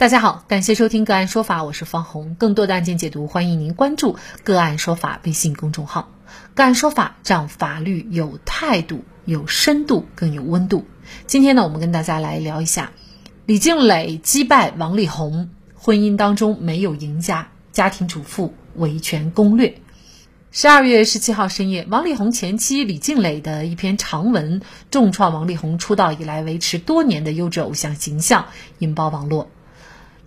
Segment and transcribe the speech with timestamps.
[0.00, 2.34] 大家好，感谢收听个案说法，我是方红。
[2.36, 6.08] 更多的案件解读，欢迎您关注个案说法微信公众号。
[6.54, 10.86] 个案说法让法律有态度、有深度、更有温度。
[11.26, 12.92] 今天呢，我们跟大家来聊一下
[13.44, 19.82] 李静蕾击败王力宏，婚姻当中没有赢家，家庭主妇维权攻略。
[20.50, 28.46] 十二月十七号深夜，王力宏前妻李静蕾的一篇长文重创王力宏出道以来维持多年的优质偶像形象，
[28.78, 29.50] 引爆网络。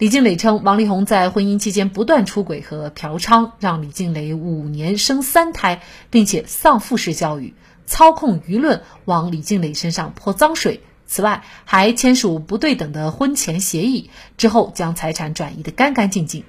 [0.03, 7.53] 李静蕾称，王力宏在婚姻期间不断出轨和嫖娼，让李静蕾五年生三胎，并且丧父式教育，
[7.85, 10.81] 操控舆论往李静蕾身上泼脏水。
[11.07, 16.43] 此外，还签署不对等的婚前协议，之后将财产转移得干干净净。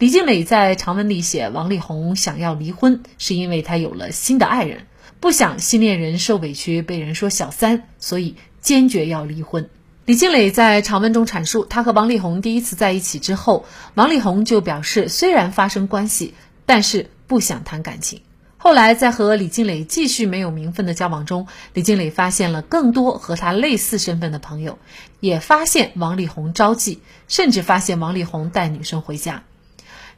[0.00, 4.88] 李静蕾在长文里写，王力宏想要离婚，是因为他有了新的爱人，
[5.20, 9.70] 不想新恋人受委屈被人说小三，所以坚决要离婚。
[10.06, 13.64] 李静蕾在长文中阐述，她和王力宏第一次在一起之后，
[13.94, 16.32] 王力宏就表示虽然发生关系，
[16.64, 18.22] 但是不想谈感情。
[18.56, 24.78] 后来在和李静蕾继续没有名分的交往中，李静蕾发现了更多和她类似身份的朋友，
[25.18, 29.42] 也发现王力宏招妓，甚至发现王力宏带女生回家。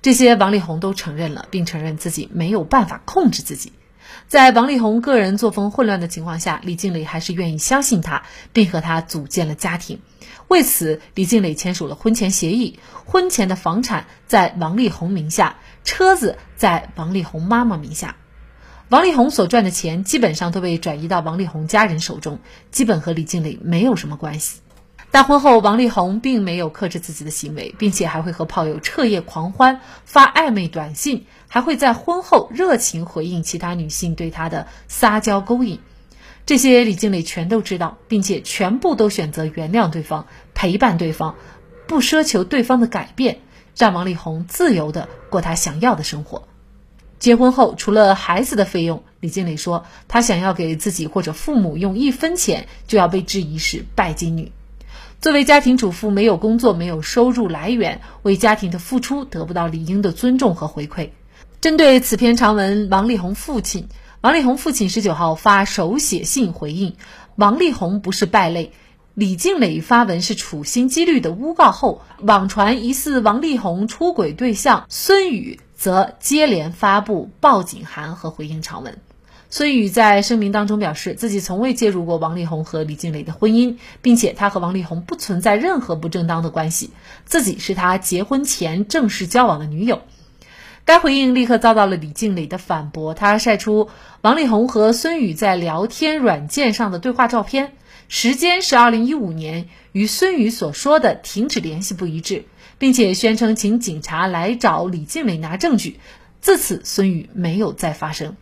[0.03, 3.73] 这些王力宏都承认了，并承认自己没有办法控制自己。
[4.27, 10.00] 在王力宏个人作风混乱的情况下，李静蕾还是愿意相信他，并和他组建了家庭。
[10.48, 18.17] 为此，李静蕾签署了婚前协议，婚前的房产在王力宏名下，车子在王力宏妈妈名下。
[18.89, 22.39] 王力宏所赚的钱基本上都被转移到王力宏家人手中，
[22.70, 24.61] 基本和李静蕾没有什么关系。
[25.11, 35.81] 大婚后，王力宏并没有克制自己的行为，并且还会和炮友彻夜狂欢，发暧昧短信，还会在婚后热情回应其他女性对他的撒娇勾引。
[36.45, 41.37] 这些李静蕾全都知道，并且全部都选择原谅对方，陪伴对方，
[41.87, 43.39] 不奢求对方的改变，
[43.77, 46.47] 让王力宏自由的过他想要的生活。
[47.19, 54.53] 结婚后，除了孩子的费用，李静蕾说，她想要给自己或者父母用一分钱，就要被质疑是拜金女。
[55.21, 61.11] 作为家庭主妇，没有工作，没有收入来源，为家庭的付出得不到理应的尊重和回馈。
[61.61, 63.89] 针对此篇长文，王力宏父亲
[64.21, 66.95] 王力宏父亲十九号发手写信回应：
[67.34, 68.71] 王力宏不是败类，
[69.15, 78.97] 李静蕾发文是处心积虑的诬告后，网传疑似王力宏出轨对象孙宇则接连发布报警函和回应长文。
[79.50, 86.91] 孙宇在声明当中表示，自己从未介入过王力宏和李静蕾的婚姻，并且他和王力宏不存在任何不正当的关系，
[87.25, 90.03] 自己是他结婚前正式交往的女友。
[90.84, 93.88] 该回应立刻遭到了李静蕾的反驳，他晒出
[94.20, 97.72] 王力宏和孙宇在聊天软件上的对话照片，
[98.09, 102.44] 时间是二零一五年，与孙宇所说的停止联系不一致，
[102.76, 105.98] 并且宣称请警察来找李静蕾拿证据。
[106.42, 108.36] 自此，孙宇没有再发声。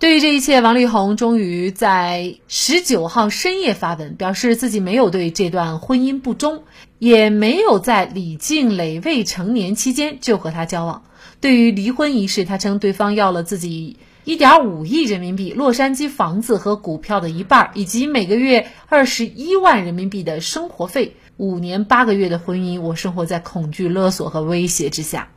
[0.00, 6.64] 对于这一切，王力宏终于在十九号深夜发文，表示自己没有对这段婚姻不忠，
[6.98, 11.04] 也没有在李静蕾未成年期间就和他交往。
[11.40, 21.16] 对于离婚一事，他称对方要了自己一点五亿人民币、洛杉矶房子和股票的一半，以及每个月二十一万人民币的生活费。
[21.36, 25.28] 五年八个月的婚姻，我生活在恐惧、勒索和威胁之下。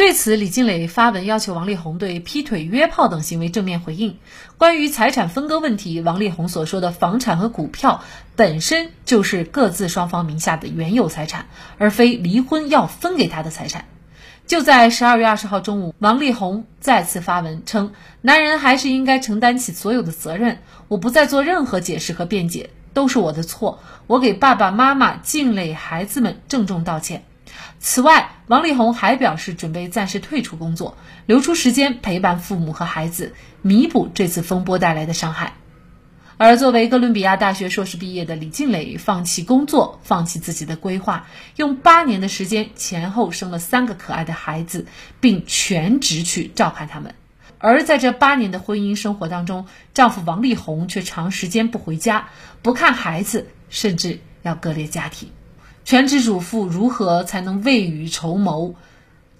[0.00, 4.16] 对此，李静蕾发文要求王力宏对劈腿、约炮等行为正面回应。
[4.56, 8.02] 关于财产分割问题，王力宏所说的房产和股票
[8.34, 13.84] 本身就是各自双方名下的原有财产，而非离婚要分给他的财产。
[14.46, 27.24] 就在十二月二十号中午，王力宏再次发文称：“男人还是应该承担起所有的责任，我不再做任何解释和辩解，都是我的错，我给爸爸妈妈、静蕾孩子们郑重道歉。”
[27.78, 30.96] 此外，王力宏还表示准备暂时退出工作，
[31.26, 35.54] 留出时间陪伴父母和孩子，弥补这次风波带来的伤害。
[36.36, 44.86] 而作为哥伦比亚大学硕士毕业的李静蕾，放弃工作，放弃自己的规划，用八年的时间前后生了三个可爱的孩子，
[45.20, 47.14] 并全职去照看他们。
[47.58, 52.30] 而在这八年的婚姻生活当中，丈夫王力宏却长时间不回家，
[52.62, 55.30] 不看孩子，甚至要割裂家庭。
[55.84, 58.74] 全职主妇如何才能未雨绸缪，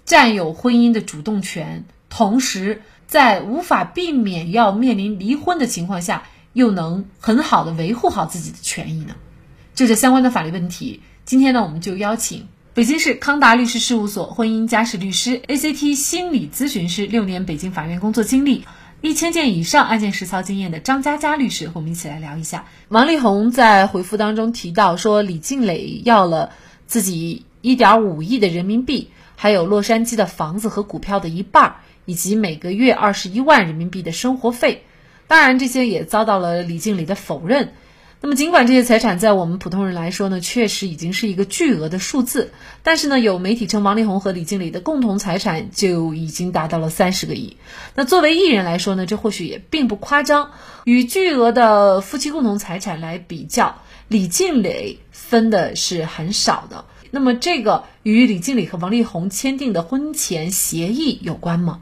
[0.05, 6.23] 占有婚姻的主动权，同时在无法避免要面临离婚的情况下，
[6.53, 9.15] 又能很好的维护好自己的权益呢？
[9.73, 18.65] 就这相关的法律问题，今天呢，我们就邀请北京市康达律师事务所婚姻家事律师、ACT 心理咨询师，六年北京法院工作经历。
[19.01, 22.65] 一千件以上案件实操经验的张佳佳律师和我们一起来聊一下。
[22.87, 26.51] 王力宏在回复当中提到说，李静蕾要了
[26.85, 34.83] 自己一点五亿的人民币，还有洛杉矶的房子和股票的一半，以及每个月二十一万人民币的生活费。
[35.25, 37.73] 当然，这些也遭到了李静蕾的否认。
[38.23, 42.53] 那么，尽管这些财产在我们普通人来说呢，确实已经是一个巨额的数字，
[42.83, 47.57] 但是呢，有媒体称王力宏和李静蕾的共同财产就已经达到了三十个亿。
[47.95, 50.51] 那作为艺人来说呢，这或许也并不夸张。
[50.83, 56.85] 与巨额的夫妻共同财产来比较，李静蕾分的是很少的。
[57.09, 61.81] 那么，这个与李静蕾和王力宏签订的婚前协议有关吗？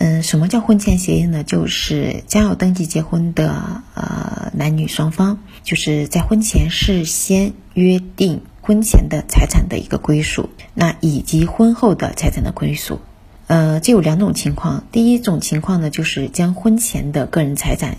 [0.00, 1.42] 嗯，什么叫婚前协议呢？
[1.42, 13.00] 就是将要登记结婚的呃男女双方，就是在婚前事先约定婚前的财产的一个归属，那以及婚后的财产的归属。
[13.48, 14.84] 呃，这有两种情况。
[14.92, 17.98] 第一种情况呢，就是将婚前的个人财产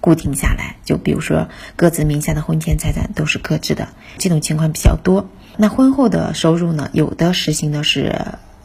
[0.00, 3.88] 固定下来，就比如说各自名下的婚前财产都是各自的，
[4.18, 5.28] 这种情况比较多。
[5.56, 8.14] 那婚后的收入呢，有的实行的是。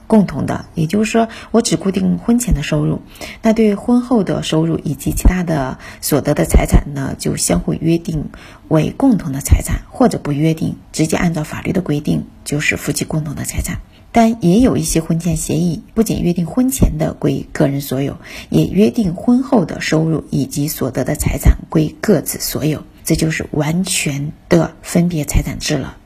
[0.08, 3.02] 共同的，也就是说，我只固定婚前的收入，
[3.42, 8.30] 那对婚后的收入以及其他的所得的财产呢，就相互约定
[8.68, 13.80] 为共同的财产，或者不约定，直接按照法律的规定就是夫妻共同的财产。
[14.12, 18.18] 但也有一些婚前协议，不仅约定婚前的归个人所有，
[18.50, 25.98] 也约定婚后的收入以及所得的财产归各自所有，这就是完全的分别财产制了。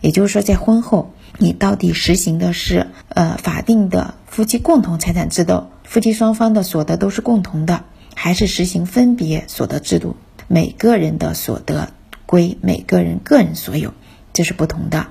[0.00, 1.12] 也就是说，在婚后。
[1.38, 7.84] 你到底实行的是呃法定的夫妻共同财产制度，夫妻双方的所得都是共同的，
[8.14, 10.16] 还是实行分别所得制度，
[10.48, 11.90] 每个人的所得
[12.24, 13.92] 归每个人个人所有，
[14.32, 15.06] 这是不同的。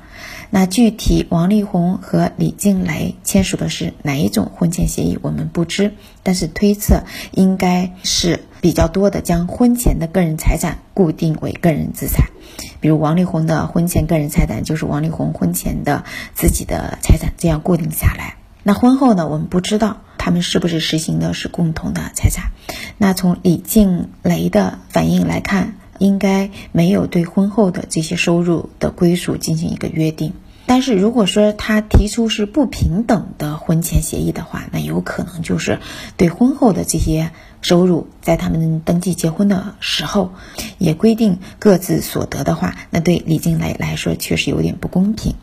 [0.51, 5.94] 那具体王力宏和李静蕾签署的是哪一种婚前协议，我们不知，
[6.24, 12.28] 但是推测应该是比较多的，将婚前的个人财产固定为个人资产。
[12.85, 16.03] 比如王力宏的婚前个人财产就是王力宏婚前的
[16.35, 18.35] 自己的财产，这样固定下来。
[18.61, 19.27] 那婚后呢？
[19.27, 22.51] 我们不知道他们是不是实行的是共同的财产。
[22.99, 30.33] 那从李静蕾的反应来看，应该没有对婚后的这些收入的归属进行一个约定。
[30.67, 35.79] 但是如果说他提出是不平等的婚前协议的话，那有可能就是
[36.17, 37.31] 对婚后的这些
[37.65, 40.33] 收入，在他们登记结婚的时候，
[40.77, 45.33] 也规定各自所得的话，那对李静蕾来说确实有点不公平。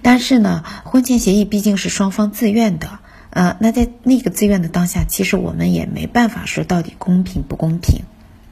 [0.00, 3.00] 但是呢，婚前协议毕竟是双方自愿的，
[3.30, 8.02] 呃，那在那个自愿的当下，其实我们也没办法说到底公平不公平。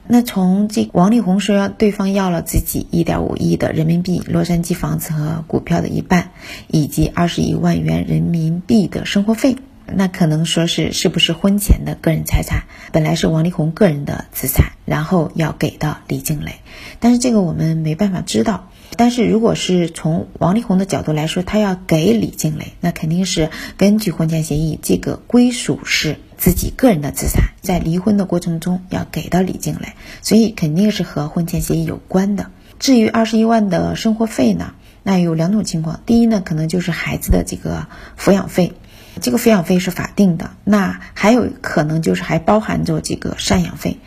[0.05, 6.31] 那从这王力宏说对方要了自己一点五亿的人民币洛杉矶房子和股票的一半，
[6.67, 9.55] 以及二十一万元人民币的生活费，
[9.85, 16.55] 那可能说是是不是婚前的个人财产，本来是王力宏个人的资产，然后要给到李静蕾，
[16.99, 18.69] 但是这个我们没办法知道。
[18.95, 32.51] 但是如果是从王力宏的角度来说，他要给李静蕾，那肯定是根据婚前协议，这个归属是自己个人的资产，在离婚的过程中要给到李静蕾，所以肯定是和婚前协议有关的。
[32.77, 38.73] 至于二十一万的生活费呢，那有两种情况，第一呢，可能就是孩子的这个抚养费，
[39.21, 43.97] 这个抚养费是法定的，那还有可能就是还包含着这个赡养费，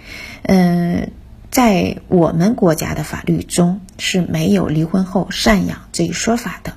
[0.43, 1.11] 嗯。
[1.49, 6.75] 在我们国家的法律中是没有离婚后赡养这一说法的，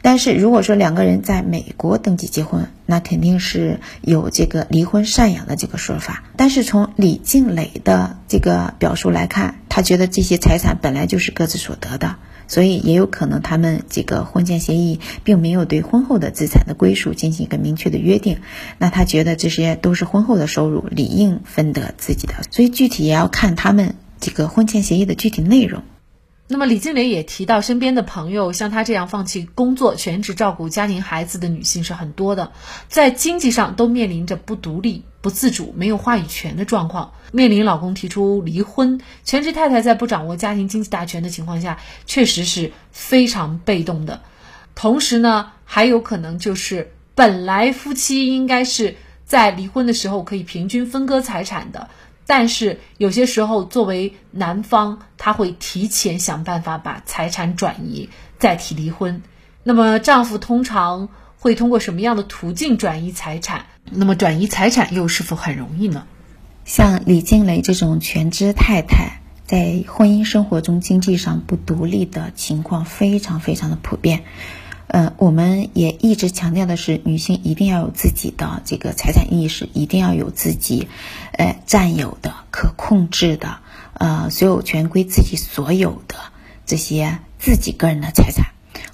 [0.00, 6.22] 但是如果说两个人在美国登记结婚，那肯定是有这个离婚赡养的这个说法。
[6.36, 12.14] 但是从李静蕾的这个表述来看，他觉得这些财产本来就是各自所得的。
[12.48, 18.38] 所以也有可能他们这个婚前协议并没有对婚后的资产的归属进行一个明确的约定，
[18.78, 22.34] 那他觉得这些都是婚后的收入，理应分得自己的。
[22.50, 25.82] 所以具体也要看他们这个婚前协议的具体内容。
[26.48, 32.52] 那么李静蕾也提到，身边的朋友像她这样放弃工作、全职照顾家庭孩子的女性是很多的，
[32.88, 44.22] 在经济上都面临着不独立、不自主、没有话语权的状况，面临老公提出离婚，全职太太在不掌握家庭经济大权的情况下，确实是非常被动的。
[44.76, 51.88] 同时呢，还有可能就是本来夫妻应该是在离婚的时候可以平均分割财产的。
[52.24, 59.20] 但是有些时候，作为男方，他会提前想办法把财产转移，再提离婚。
[59.64, 63.66] 那么丈夫通常会通过什么样的途径转移财产？
[63.90, 66.06] 那么转移财产又是否很容易呢？
[66.64, 74.24] 像李静蕾这种全职太太，在婚姻生活中经济上不独立的情况非常非常的普遍。
[74.88, 80.88] 呃，我们也一直强调的是，女性一定要有自己的这个财产意识，一定要有自己，
[81.32, 83.58] 呃，占有的、可控制的，
[83.94, 86.16] 呃，所有权归自己所有的
[86.66, 88.46] 这些自己个人的财产。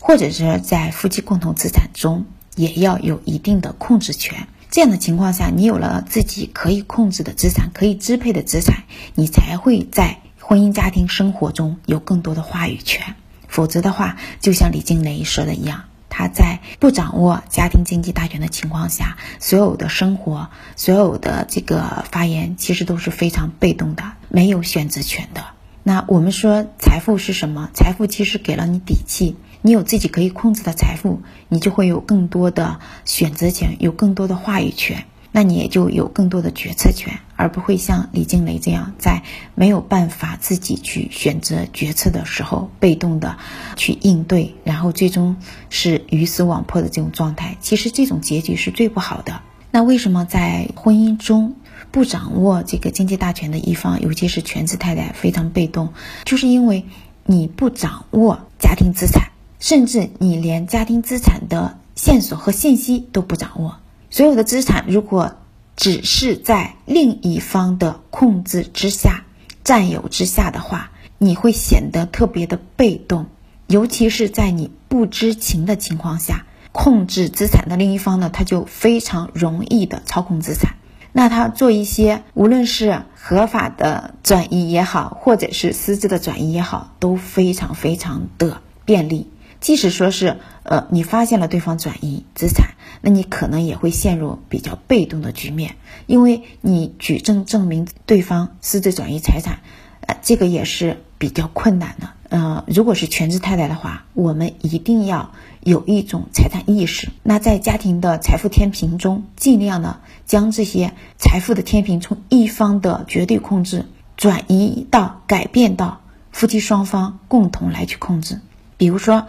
[0.04, 4.48] 或者是在夫妻共同资产中也要有一定的控制权。
[4.68, 8.82] 这样的情况下，你有了自己可以控制的资产、可以支配的资产，
[9.14, 13.14] 你才会在婚姻家庭生活中有更多的话语权。
[13.46, 25.44] 否则的话，就像李静蕾说的一样，他在不掌握家庭经济大权的情况下，所有的生活、所有的这个发言，其实都是非常被动的，没有选择权的。
[25.84, 27.70] 那我们说财富是什么？
[27.72, 29.36] 财富其实给了你底气。
[29.64, 39.22] 你有自己可以控制的财富，你就会有更多的选择权，有更多的话语权，那你也就有更多的决策权，而不会像李静蕾这样，在
[39.54, 43.38] 没有办法自己去选择决策的时候，被动的
[43.76, 45.36] 去应对，然后最终
[45.70, 47.56] 是鱼死网破的这种状态。
[47.60, 49.42] 其实这种结局是最不好的。
[49.70, 51.54] 那为什么在婚姻中
[51.92, 56.84] 不掌握这个经济大权的一方，尤其是全职太太非常被动，就是因为
[57.24, 59.31] 你不掌握家庭资产。
[59.62, 63.76] 甚至你连家庭资产的线索和信息都不掌握，
[64.10, 65.36] 所有的资产如果
[65.76, 69.22] 只是在另一方的控制之下、
[69.62, 73.26] 占有之下的话，你会显得特别的被动，
[73.68, 80.74] 尤其是在你不知情的情况下，控制资产的另一方呢，他就非常容易的操控资产。
[81.12, 89.28] 那他做一些无论是合法的转移也好，或者是私自的转移也好，都非常非常的便利。
[89.62, 95.76] 即使说是，呃，你发现了对方转移资产，那你可能也会陷入比较被动的局面，
[96.06, 99.60] 因为你举证证明对方私自转移财产，
[100.00, 102.08] 呃，这个也是比较困难的。
[102.28, 107.10] 呃，如果是全职太太的话，我们一定要有一种财产意识。
[107.22, 116.00] 那在家庭的财富天平中，尽量呢将这些财富的天平从一方的绝对控制转移到改变到
[116.32, 118.40] 夫妻双方共同来去控制，
[118.76, 119.28] 比如说。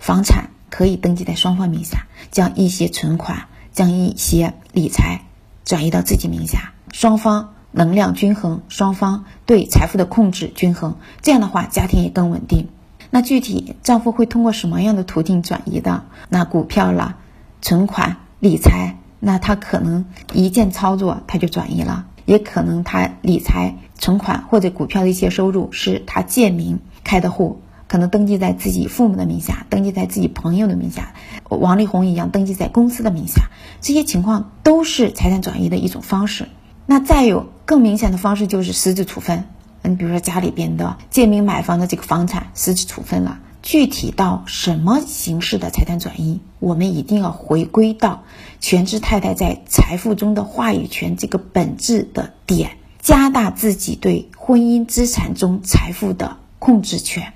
[0.00, 5.26] 房产可以登记在双方名下，将一些存款、将一些理财
[5.64, 12.68] 转移到自己名下，双方能量均衡，双方对财富的控制均衡，这样的话家庭也更稳定。
[13.10, 16.04] 那具体丈夫会通过什么样的途径转移的？
[16.30, 17.18] 那股票啦、
[17.60, 27.60] 存款、理财，那他可能一键操作他就转移了，也可能他理财、存款或者股票的一些收入是他借名开的户。
[27.90, 31.12] 可能登记在自己父母的名下，登记在自己朋友的名下，
[31.48, 36.46] 王力宏一样登记在公司的名下，这些情况都是财产转移的一种方式。
[36.86, 39.48] 那再有更明显的方式就是实质处分，
[39.82, 43.40] 你，比如说家里边的借名买房的这个房产实质处分了。
[43.60, 48.22] 具体到什么形式的财产转移，我们一定要回归到
[48.60, 57.32] 全职太太在财富中的话语权这个本质的点，加大自己对婚姻资产中财富的控制权。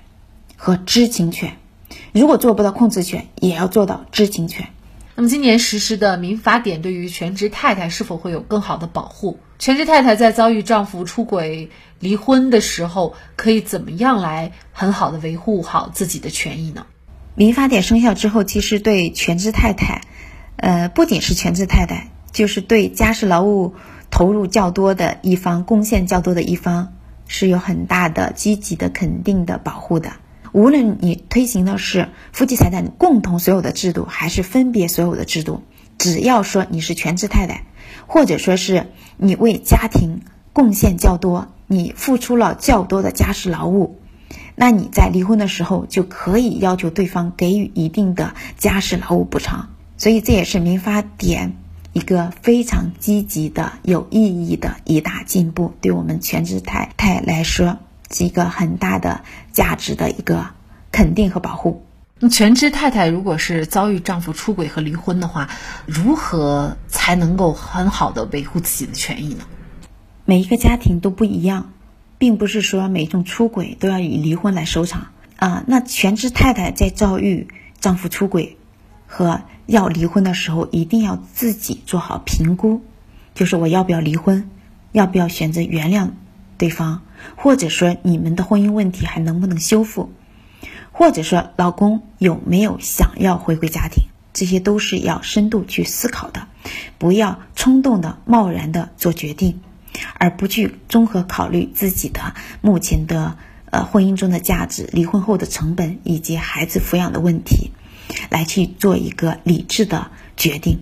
[0.65, 1.57] 和知情权，
[2.11, 4.69] 如果做不到控制权，也要做到知情权。
[5.13, 9.37] 那么，今年实施的民法典对于全职太太是否会有更好的保护？
[9.59, 11.69] 全职太太在遭遇丈夫出轨、
[11.99, 16.87] 离婚的时候，可以怎么样来很好的维护好自己的权益呢？
[17.35, 20.01] 民法典生效之后，其实对全职太太，
[20.55, 23.75] 呃，不仅是全职太太，就是对家事劳务
[24.09, 26.93] 投入较多的一方、贡献较多的一方，
[27.27, 30.13] 是有很大的积极的、肯定的保护的。
[30.55, 35.63] 无论你推行的是夫妻财产共同所有的制度，还是分别所有的制度，
[35.97, 37.65] 只要说你是全职太太，
[38.07, 40.21] 或者说是你为家庭
[40.53, 43.99] 贡献较多，你付出了较多的家事劳务，
[44.55, 49.75] 那你在离婚的时候就可以要求对方给予一定的家事劳务补偿。
[49.97, 51.57] 所以这也是民法典
[51.91, 57.77] 一个非常积极的、有意义的一大进步，对我们全职太太来说。
[58.15, 60.47] 是一个很大的价值的一个
[60.89, 61.83] 肯定和保护。
[62.17, 65.49] 那全职太太如果是遭遇丈夫出轨和离婚的话，
[65.85, 69.43] 如何才能够很好的维护自己的权益呢？
[70.23, 71.73] 每一个家庭都不一样，
[72.17, 75.65] 并不是说每一种出轨都要以离婚来收场啊。
[75.67, 77.49] 那全职太太在遭遇
[77.81, 78.55] 丈夫出轨
[79.07, 82.81] 和要离婚的时候，一定要自己做好评估，
[83.33, 84.49] 就是我要不要离婚，
[84.93, 86.11] 要不要选择原谅。
[86.57, 87.01] 对方，
[87.35, 90.11] 或者说你们的婚姻问题还能不能修复，
[90.91, 96.47] 或者说老公有没有想要回归家庭，这些都是要深度去思考的，
[96.97, 99.61] 不要冲动的、贸然的做决定，
[100.17, 103.37] 而不去综合考虑自己的目前的
[103.69, 107.71] 呃婚姻中的价值、离婚后的成本以及孩子抚养的问题，
[108.29, 110.79] 来去做一个理智的决定。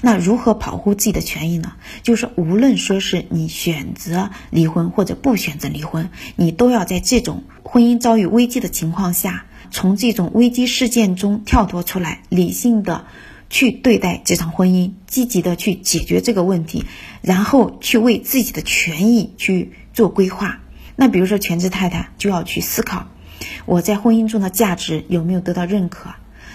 [0.00, 1.72] 那如何保护自己的权益呢？
[2.02, 13.06] 就是无论说是你选择离婚或者不选择离婚，你都要在这种婚姻遭遇危机的情况下，从这种危机事件中跳脱出来，理性的
[13.50, 16.84] 去对待这场婚姻，积极的去解决这个问题，
[17.22, 20.60] 然后去为自己的权益去做规划。
[20.96, 23.06] 那比如说全职太太就要去思考，
[23.66, 26.10] 我在婚姻中的价值有没有得到认可？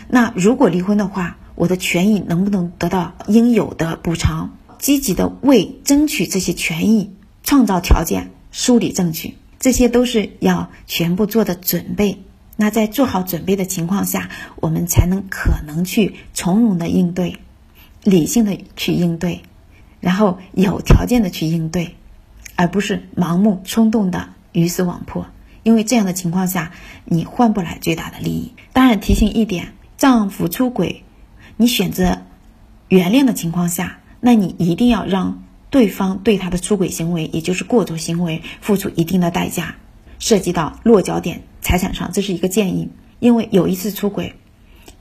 [0.10, 4.57] 那如果离婚的话，我的权益能不能得到应有的补偿？
[4.79, 12.22] 积极的为争取这些权益创造条件，梳理证据，这些都是要全部做的准备。
[12.57, 17.38] 那在做好准备的情况下，我们才能可能去从容的应对，
[18.03, 19.41] 理性的去应对，
[20.01, 21.95] 然后有条件的去应对，
[22.55, 25.25] 而不是盲目冲动的鱼死网破。
[25.63, 26.74] 因为这样的情况下，
[27.05, 28.51] 你换不来最大的利益。
[28.74, 31.05] 当然，提醒一点，丈夫出轨，
[31.57, 32.24] 你选择
[32.89, 34.00] 原谅的情况下。
[34.25, 39.75] 那你一定要让对方对他的出轨行为，也就是过错行为，付出一定的代价，
[40.17, 42.89] 涉及到落脚点财产上，这是一个建议。
[43.19, 44.36] 因为有一次出轨，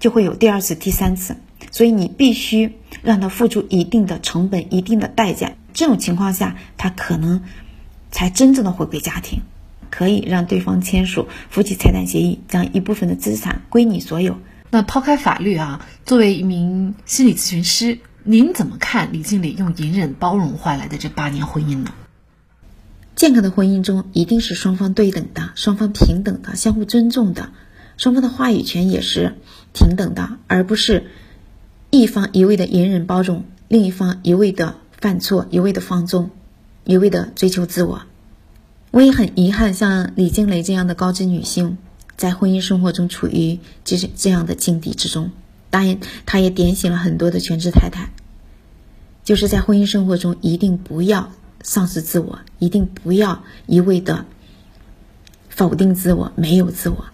[0.01, 1.37] 就会有第二次、第三次，
[1.71, 5.53] 所以你必须让他付出一定的成本、一定的代价。
[5.73, 7.45] 这种情况下，他可能
[8.11, 9.43] 才真正的回归家庭，
[9.89, 14.37] 可以让对方签署夫妻财产协议，将一部分的资产归你所有。
[14.75, 17.99] 那抛开法律啊，作为一名心理咨询师。
[18.25, 21.93] 您怎么看李静蕾用隐忍包容换来的这八年婚姻呢？
[23.15, 27.51] 健康的婚姻中一定是双方对等的，双方平等的，相互尊重的，
[27.99, 29.35] 双方的话语权也是
[29.75, 31.11] 平等的，而不是
[31.91, 36.31] 一方一味的隐忍包容，另一方一味的犯错，一味的放纵，
[36.85, 38.05] 一味的追求自我。
[38.91, 41.77] 我也很遗憾，像李静蕾这样的高知女性，
[42.23, 45.33] 在婚姻生活中处于这这样的境地之中。
[45.71, 48.11] 当然，他也点醒了很多的全职太太，
[49.25, 51.33] 就是在婚姻生活中一定不要
[51.65, 54.25] 丧失自我，一定不要一味的
[55.49, 57.07] 否定自我，没有自我。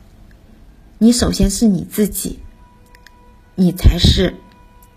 [0.98, 2.40] 你首先是你自己，
[3.54, 4.34] 你才是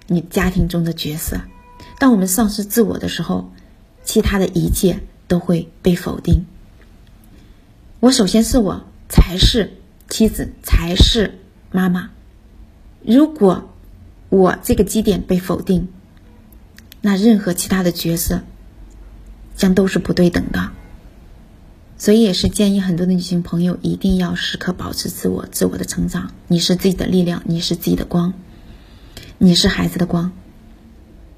[0.08, 1.40] 你家庭中的角色。
[2.00, 3.50] 当我们丧失自我的时候，
[4.04, 6.46] 其他的一切都会被否定。
[8.02, 9.78] 我首先是我，才是
[10.12, 11.40] 妻子，才是
[11.72, 12.12] 妈妈。
[13.02, 13.74] 如果
[14.28, 15.88] 我这个基点被否定，
[17.00, 18.42] 那任何其他的角色
[19.56, 20.72] 将都是不对等的。
[21.98, 26.34] 所以也是建议很多的女性朋友一定要时刻保持自我、自我的成长。
[26.50, 28.34] 你是自己的力量，你是自己的光，
[29.38, 30.34] 你是孩子的光。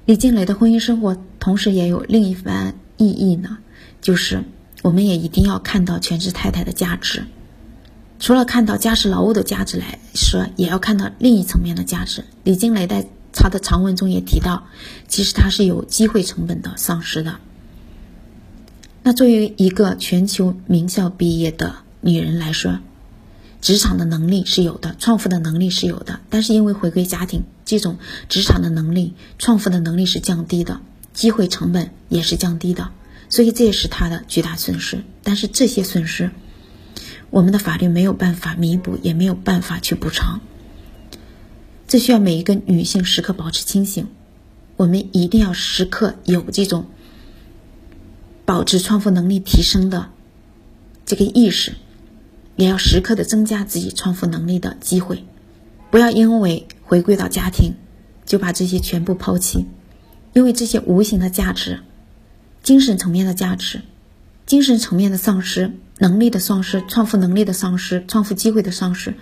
[0.04, 3.58] 李静蕾的婚姻生活同时也有另一番意义呢，
[4.00, 4.42] 就是
[4.82, 7.24] 我们也一定要看到全职太太的价值。
[8.20, 12.24] 除了看到家事劳务的价值来说，也要看到另一层面的价值。
[12.42, 14.64] 李金雷在他的长文中也提到，
[15.08, 17.36] 其实他是有机会成本的丧失的。
[19.02, 22.78] 那作为一个全球名校毕业的女人来说，
[23.60, 27.98] 职场的能力是有的，创富的能力是有的，但是因为回归家庭，这种
[28.30, 30.80] 职场的能力、创富的能力是降低的，
[31.12, 32.90] 机会成本也是降低的，
[33.28, 35.02] 所以这也是他的巨大损失。
[35.22, 36.30] 但是这些损失。
[37.34, 40.40] 我们的法律没有办法弥补，也没有办法去补偿。
[41.88, 44.06] 这需要每一个女性时刻保持清醒。
[44.76, 46.86] 我们一定要时刻有这种
[48.44, 50.10] 保持创富能力提升的
[51.04, 51.72] 这个意识，
[52.54, 55.24] 也要时刻的增加自己创富能力的机会。
[55.90, 57.74] 不要因为回归到家庭，
[58.24, 59.66] 就把这些全部抛弃，
[60.34, 61.80] 因为这些无形的价值、
[62.62, 63.82] 精神层面的价值、
[64.46, 65.72] 精神层面的丧失。
[65.98, 69.14] 能力的丧失，创富能力的丧失，创富机会的丧失，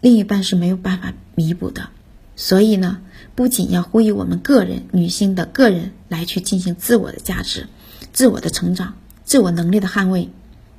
[0.00, 1.88] 另一半是没有办法弥补的。
[2.34, 2.98] 所以呢，
[3.34, 7.68] 不仅要呼吁我们个人女性的个人来去进行自我的价值、
[8.12, 10.28] 自我的成长、自我能力的捍卫，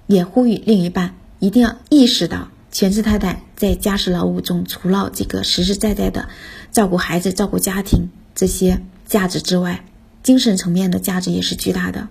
[0.06, 6.30] 也呼吁另一半一定要意识到，全职太太在家事劳务中，除了这个实实在在的
[6.72, 9.86] 照顾孩子、照顾家庭这些价值之外，
[10.22, 12.10] 精神层面的价值也是巨大的。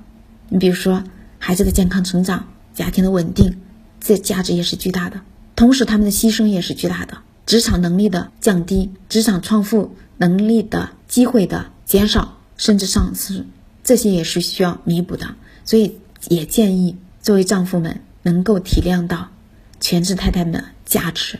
[0.49, 1.05] 你比如说，
[1.39, 2.49] 孩子的健康成长。
[2.77, 3.59] 家庭的稳定，
[4.01, 5.21] 这价值也是巨大的。
[5.57, 7.19] 同时，他们的牺牲也是巨大的。
[7.47, 13.47] 职场能力的降低，职场创富能力的机会的减少，甚至丧失，
[13.83, 15.35] 这些也是需要弥补的。
[15.65, 15.97] 所以，
[16.29, 19.31] 也建议作为丈夫们能够体谅到
[19.81, 21.39] 全职太太们的价值、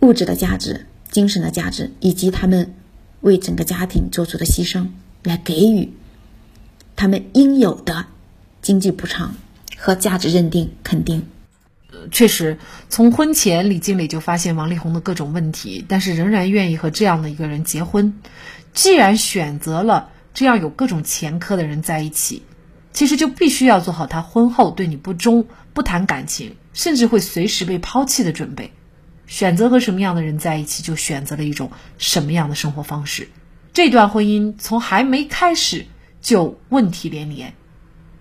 [0.00, 2.74] 物质的价值、精神的价值，以及他们
[3.20, 4.86] 为整个家庭做出的牺牲，
[5.24, 5.92] 来给予
[6.96, 8.06] 他们应有的
[8.62, 9.34] 经济补偿。
[9.76, 11.26] 和价值认定肯定，
[11.92, 18.20] 呃，确实，从婚前李经理就发现王力宏的各种问题，但是仍然愿意和这样的一个人结婚。
[18.72, 22.42] 既然选择了这样有各种前科的人在一起，
[22.92, 28.72] 其实就必须要做好他婚后对你不忠、不谈感情，甚至会随时被抛弃的准备。
[29.26, 33.28] 选择和什么样的人在一起，就选择了一种什么样的生活方式。
[33.74, 35.86] 这段婚姻从还没开始
[36.20, 37.52] 就问题连连，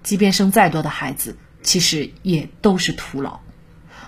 [0.07, 3.41] 即便生再多的孩子，其实也都是徒劳。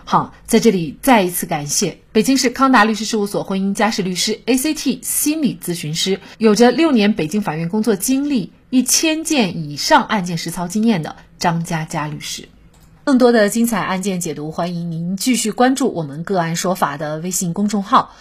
[0.06, 12.48] 好，在这里再一次感谢北京市康达律师事务所婚姻家事律师、ACT 心理咨询师，有着六年北京法院工作经历、一千件以上案件实操经验的张佳佳律师。
[13.04, 18.16] 更多的精彩案件解读，欢迎您继续关注我们“个案说法”的微信公众号。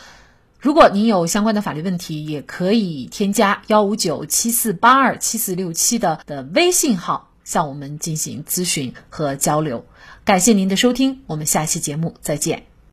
[0.59, 9.87] 如果您有相关的法律问题，也可以添加幺五九七四八二七四六七的的微信号向我们进行咨询和交流。
[10.27, 12.78] 感谢您的收听，我们下期节目再见。